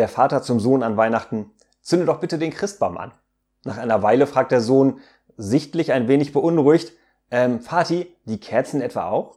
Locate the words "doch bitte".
2.06-2.38